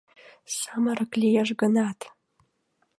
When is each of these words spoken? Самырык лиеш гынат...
Самырык 0.57 1.11
лиеш 1.21 1.49
гынат... 1.61 1.99